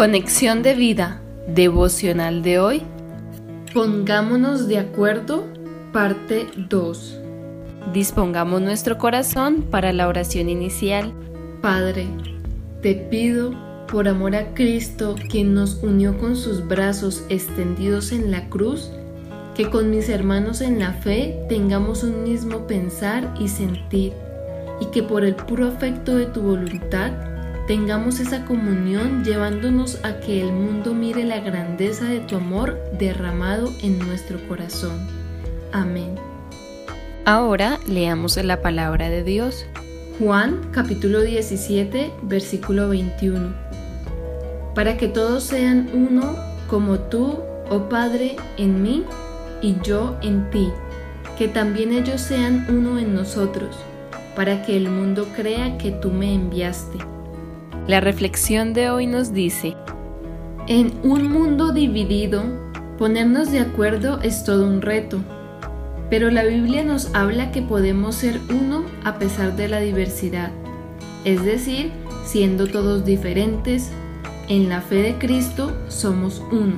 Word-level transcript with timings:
Conexión 0.00 0.62
de 0.62 0.72
vida 0.72 1.20
devocional 1.46 2.42
de 2.42 2.58
hoy. 2.58 2.82
Pongámonos 3.74 4.66
de 4.66 4.78
acuerdo, 4.78 5.44
parte 5.92 6.46
2. 6.56 7.20
Dispongamos 7.92 8.62
nuestro 8.62 8.96
corazón 8.96 9.60
para 9.70 9.92
la 9.92 10.08
oración 10.08 10.48
inicial. 10.48 11.12
Padre, 11.60 12.06
te 12.80 12.94
pido, 12.94 13.54
por 13.88 14.08
amor 14.08 14.36
a 14.36 14.54
Cristo, 14.54 15.16
quien 15.28 15.52
nos 15.52 15.82
unió 15.82 16.16
con 16.16 16.34
sus 16.34 16.66
brazos 16.66 17.22
extendidos 17.28 18.10
en 18.10 18.30
la 18.30 18.48
cruz, 18.48 18.90
que 19.54 19.68
con 19.68 19.90
mis 19.90 20.08
hermanos 20.08 20.62
en 20.62 20.78
la 20.78 20.94
fe 20.94 21.44
tengamos 21.50 22.04
un 22.04 22.22
mismo 22.22 22.66
pensar 22.66 23.34
y 23.38 23.48
sentir, 23.48 24.14
y 24.80 24.86
que 24.86 25.02
por 25.02 25.26
el 25.26 25.34
puro 25.34 25.66
afecto 25.66 26.16
de 26.16 26.24
tu 26.24 26.40
voluntad 26.40 27.12
tengamos 27.70 28.18
esa 28.18 28.44
comunión 28.46 29.22
llevándonos 29.22 30.04
a 30.04 30.18
que 30.18 30.40
el 30.40 30.52
mundo 30.52 30.92
mire 30.92 31.22
la 31.22 31.38
grandeza 31.38 32.04
de 32.06 32.18
tu 32.18 32.34
amor 32.34 32.76
derramado 32.98 33.72
en 33.80 33.96
nuestro 34.00 34.40
corazón. 34.48 34.98
Amén. 35.70 36.16
Ahora 37.24 37.78
leamos 37.86 38.36
la 38.38 38.60
palabra 38.60 39.08
de 39.08 39.22
Dios. 39.22 39.66
Juan 40.18 40.68
capítulo 40.72 41.20
17 41.20 42.12
versículo 42.22 42.88
21. 42.88 43.54
Para 44.74 44.96
que 44.96 45.06
todos 45.06 45.44
sean 45.44 45.90
uno 45.92 46.34
como 46.66 46.98
tú, 46.98 47.38
oh 47.70 47.88
Padre, 47.88 48.34
en 48.56 48.82
mí 48.82 49.04
y 49.62 49.76
yo 49.84 50.16
en 50.22 50.50
ti, 50.50 50.72
que 51.38 51.46
también 51.46 51.92
ellos 51.92 52.20
sean 52.20 52.66
uno 52.68 52.98
en 52.98 53.14
nosotros, 53.14 53.76
para 54.34 54.60
que 54.62 54.76
el 54.76 54.88
mundo 54.88 55.28
crea 55.36 55.78
que 55.78 55.92
tú 55.92 56.10
me 56.10 56.34
enviaste. 56.34 56.98
La 57.90 57.98
reflexión 57.98 58.72
de 58.72 58.88
hoy 58.88 59.08
nos 59.08 59.32
dice, 59.32 59.74
en 60.68 60.92
un 61.02 61.28
mundo 61.28 61.72
dividido, 61.72 62.44
ponernos 62.96 63.50
de 63.50 63.58
acuerdo 63.58 64.20
es 64.22 64.44
todo 64.44 64.64
un 64.68 64.80
reto, 64.80 65.18
pero 66.08 66.30
la 66.30 66.44
Biblia 66.44 66.84
nos 66.84 67.12
habla 67.16 67.50
que 67.50 67.62
podemos 67.62 68.14
ser 68.14 68.38
uno 68.48 68.84
a 69.02 69.18
pesar 69.18 69.56
de 69.56 69.66
la 69.66 69.80
diversidad, 69.80 70.52
es 71.24 71.44
decir, 71.44 71.90
siendo 72.24 72.68
todos 72.68 73.04
diferentes, 73.04 73.90
en 74.48 74.68
la 74.68 74.82
fe 74.82 75.02
de 75.02 75.18
Cristo 75.18 75.76
somos 75.88 76.44
uno, 76.52 76.76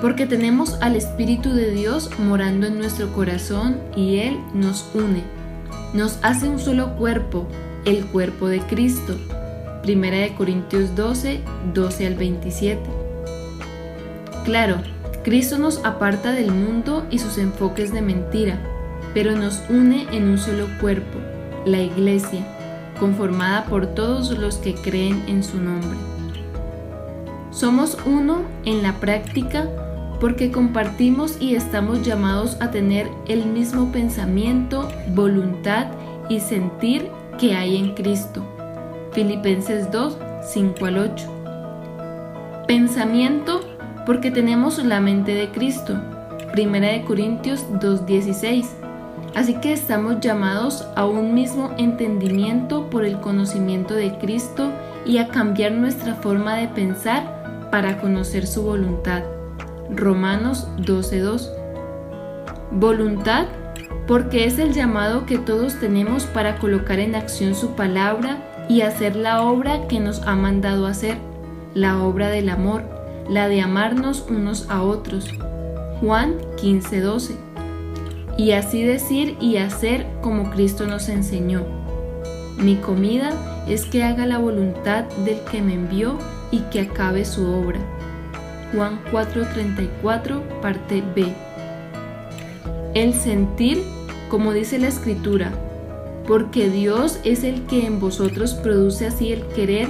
porque 0.00 0.26
tenemos 0.26 0.82
al 0.82 0.96
Espíritu 0.96 1.50
de 1.54 1.70
Dios 1.70 2.10
morando 2.18 2.66
en 2.66 2.76
nuestro 2.76 3.12
corazón 3.12 3.78
y 3.94 4.16
Él 4.16 4.36
nos 4.52 4.84
une, 4.94 5.22
nos 5.94 6.18
hace 6.24 6.48
un 6.48 6.58
solo 6.58 6.96
cuerpo, 6.96 7.46
el 7.84 8.04
cuerpo 8.06 8.48
de 8.48 8.62
Cristo 8.62 9.16
Primera 9.82 10.18
de 10.18 10.34
Corintios 10.34 10.94
12, 10.94 11.40
12 11.74 12.06
al 12.06 12.14
27. 12.14 12.80
Claro, 14.44 14.76
Cristo 15.24 15.58
nos 15.58 15.84
aparta 15.84 16.32
del 16.32 16.52
mundo 16.52 17.04
y 17.10 17.18
sus 17.18 17.36
enfoques 17.36 17.92
de 17.92 18.00
mentira, 18.00 18.60
pero 19.12 19.36
nos 19.36 19.60
une 19.68 20.06
en 20.12 20.28
un 20.28 20.38
solo 20.38 20.66
cuerpo, 20.80 21.18
la 21.64 21.80
Iglesia, 21.80 22.46
conformada 23.00 23.64
por 23.64 23.88
todos 23.88 24.30
los 24.38 24.56
que 24.58 24.74
creen 24.74 25.24
en 25.26 25.42
su 25.42 25.60
nombre. 25.60 25.98
Somos 27.50 27.98
uno 28.06 28.42
en 28.64 28.82
la 28.82 29.00
práctica 29.00 29.68
porque 30.20 30.52
compartimos 30.52 31.36
y 31.40 31.56
estamos 31.56 32.02
llamados 32.02 32.56
a 32.60 32.70
tener 32.70 33.08
el 33.26 33.46
mismo 33.46 33.90
pensamiento, 33.90 34.88
voluntad 35.08 35.88
y 36.28 36.38
sentir 36.38 37.08
que 37.38 37.56
hay 37.56 37.76
en 37.76 37.94
Cristo. 37.94 38.44
Filipenses 39.12 39.90
2, 39.90 40.16
5 40.42 40.86
al 40.86 40.98
8. 40.98 42.64
Pensamiento 42.66 43.60
porque 44.06 44.30
tenemos 44.30 44.82
la 44.82 45.00
mente 45.00 45.34
de 45.34 45.50
Cristo. 45.50 46.00
Primera 46.52 46.88
de 46.88 47.02
Corintios 47.02 47.66
2:16. 47.78 48.70
Así 49.34 49.54
que 49.54 49.74
estamos 49.74 50.20
llamados 50.20 50.86
a 50.96 51.04
un 51.04 51.34
mismo 51.34 51.72
entendimiento 51.76 52.88
por 52.88 53.04
el 53.04 53.20
conocimiento 53.20 53.94
de 53.94 54.16
Cristo 54.16 54.70
y 55.04 55.18
a 55.18 55.28
cambiar 55.28 55.72
nuestra 55.72 56.14
forma 56.14 56.56
de 56.56 56.68
pensar 56.68 57.68
para 57.70 58.00
conocer 58.00 58.46
su 58.46 58.62
voluntad. 58.62 59.24
Romanos 59.94 60.68
12:2. 60.78 61.50
Voluntad 62.70 63.44
porque 64.06 64.46
es 64.46 64.58
el 64.58 64.72
llamado 64.72 65.26
que 65.26 65.38
todos 65.38 65.78
tenemos 65.80 66.24
para 66.24 66.58
colocar 66.58 66.98
en 66.98 67.14
acción 67.14 67.54
su 67.54 67.74
palabra 67.74 68.38
y 68.68 68.82
hacer 68.82 69.16
la 69.16 69.42
obra 69.42 69.86
que 69.88 70.00
nos 70.00 70.22
ha 70.22 70.34
mandado 70.34 70.86
hacer, 70.86 71.16
la 71.74 72.02
obra 72.02 72.28
del 72.28 72.48
amor, 72.48 72.82
la 73.28 73.48
de 73.48 73.60
amarnos 73.60 74.26
unos 74.28 74.68
a 74.70 74.82
otros. 74.82 75.28
Juan 76.00 76.34
15:12. 76.56 77.36
Y 78.36 78.52
así 78.52 78.82
decir 78.82 79.36
y 79.40 79.58
hacer 79.58 80.06
como 80.20 80.50
Cristo 80.50 80.86
nos 80.86 81.08
enseñó. 81.08 81.62
Mi 82.56 82.76
comida 82.76 83.32
es 83.68 83.84
que 83.84 84.04
haga 84.04 84.26
la 84.26 84.38
voluntad 84.38 85.04
del 85.24 85.40
que 85.50 85.62
me 85.62 85.74
envió 85.74 86.18
y 86.50 86.60
que 86.70 86.80
acabe 86.80 87.24
su 87.24 87.46
obra. 87.46 87.78
Juan 88.74 89.00
4:34, 89.10 90.42
parte 90.60 91.02
B. 91.14 91.32
El 92.94 93.14
sentir, 93.14 93.82
como 94.28 94.52
dice 94.52 94.78
la 94.78 94.88
escritura, 94.88 95.52
porque 96.26 96.70
Dios 96.70 97.18
es 97.24 97.44
el 97.44 97.62
que 97.66 97.86
en 97.86 98.00
vosotros 98.00 98.54
produce 98.54 99.06
así 99.06 99.32
el 99.32 99.46
querer 99.48 99.88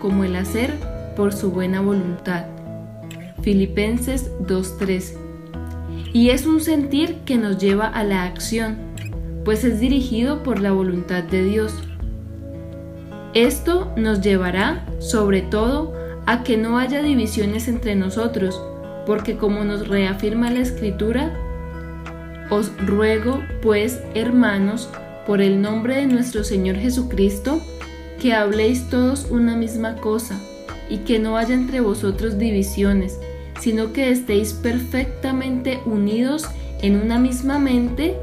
como 0.00 0.24
el 0.24 0.36
hacer 0.36 0.72
por 1.16 1.32
su 1.32 1.50
buena 1.50 1.80
voluntad. 1.80 2.46
Filipenses 3.42 4.30
2.13. 4.40 5.16
Y 6.12 6.30
es 6.30 6.46
un 6.46 6.60
sentir 6.60 7.18
que 7.24 7.36
nos 7.36 7.58
lleva 7.58 7.86
a 7.86 8.04
la 8.04 8.24
acción, 8.24 8.76
pues 9.44 9.64
es 9.64 9.80
dirigido 9.80 10.42
por 10.42 10.60
la 10.60 10.72
voluntad 10.72 11.22
de 11.22 11.44
Dios. 11.44 11.74
Esto 13.34 13.92
nos 13.96 14.22
llevará, 14.22 14.86
sobre 14.98 15.42
todo, 15.42 15.92
a 16.26 16.42
que 16.42 16.56
no 16.56 16.78
haya 16.78 17.02
divisiones 17.02 17.68
entre 17.68 17.94
nosotros, 17.94 18.60
porque 19.06 19.36
como 19.36 19.62
nos 19.62 19.88
reafirma 19.88 20.50
la 20.50 20.60
Escritura, 20.60 21.32
os 22.50 22.72
ruego, 22.84 23.42
pues, 23.62 24.00
hermanos, 24.14 24.88
por 25.26 25.42
el 25.42 25.60
nombre 25.60 25.96
de 25.96 26.06
nuestro 26.06 26.44
Señor 26.44 26.76
Jesucristo, 26.76 27.60
que 28.20 28.32
habléis 28.32 28.88
todos 28.88 29.26
una 29.30 29.56
misma 29.56 29.96
cosa, 29.96 30.40
y 30.88 30.98
que 30.98 31.18
no 31.18 31.36
haya 31.36 31.54
entre 31.54 31.80
vosotros 31.80 32.38
divisiones, 32.38 33.18
sino 33.60 33.92
que 33.92 34.10
estéis 34.10 34.52
perfectamente 34.52 35.80
unidos 35.84 36.46
en 36.80 36.96
una 36.96 37.18
misma 37.18 37.58
mente 37.58 38.14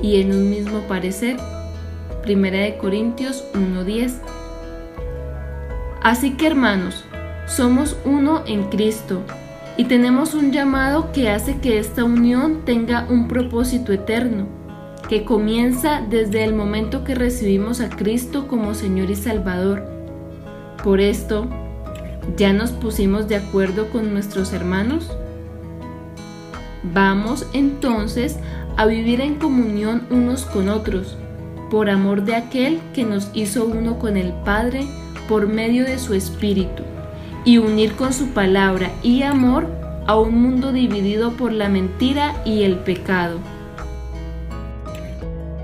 y 0.00 0.20
en 0.20 0.30
un 0.30 0.50
mismo 0.50 0.80
parecer. 0.82 1.36
Primera 2.22 2.58
de 2.58 2.76
Corintios 2.76 3.44
1:10. 3.54 4.20
Así 6.00 6.36
que 6.36 6.46
hermanos, 6.46 7.04
somos 7.46 7.96
uno 8.04 8.42
en 8.46 8.64
Cristo 8.64 9.22
y 9.76 9.84
tenemos 9.84 10.34
un 10.34 10.52
llamado 10.52 11.10
que 11.12 11.30
hace 11.30 11.58
que 11.58 11.78
esta 11.78 12.04
unión 12.04 12.64
tenga 12.64 13.06
un 13.08 13.26
propósito 13.26 13.92
eterno 13.92 14.61
que 15.08 15.24
comienza 15.24 16.00
desde 16.08 16.44
el 16.44 16.54
momento 16.54 17.04
que 17.04 17.14
recibimos 17.14 17.80
a 17.80 17.90
Cristo 17.90 18.48
como 18.48 18.74
Señor 18.74 19.10
y 19.10 19.16
Salvador. 19.16 19.82
Por 20.82 21.00
esto, 21.00 21.48
¿ya 22.36 22.52
nos 22.52 22.70
pusimos 22.72 23.28
de 23.28 23.36
acuerdo 23.36 23.90
con 23.90 24.12
nuestros 24.12 24.52
hermanos? 24.52 25.10
Vamos 26.82 27.46
entonces 27.52 28.38
a 28.76 28.86
vivir 28.86 29.20
en 29.20 29.36
comunión 29.36 30.02
unos 30.10 30.44
con 30.44 30.68
otros, 30.68 31.16
por 31.70 31.90
amor 31.90 32.24
de 32.24 32.34
aquel 32.34 32.80
que 32.94 33.04
nos 33.04 33.30
hizo 33.34 33.64
uno 33.64 33.98
con 33.98 34.16
el 34.16 34.32
Padre 34.44 34.86
por 35.28 35.46
medio 35.46 35.84
de 35.84 35.98
su 35.98 36.14
Espíritu, 36.14 36.82
y 37.44 37.58
unir 37.58 37.94
con 37.94 38.12
su 38.12 38.28
palabra 38.28 38.90
y 39.02 39.22
amor 39.22 39.66
a 40.06 40.16
un 40.18 40.40
mundo 40.42 40.72
dividido 40.72 41.32
por 41.32 41.52
la 41.52 41.68
mentira 41.68 42.34
y 42.44 42.62
el 42.62 42.76
pecado. 42.76 43.38